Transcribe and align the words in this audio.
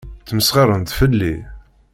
Ttmesxiṛent 0.21 0.95
fell-i. 0.99 1.35